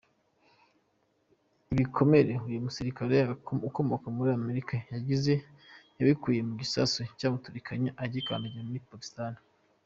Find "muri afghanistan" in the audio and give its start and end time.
8.69-9.33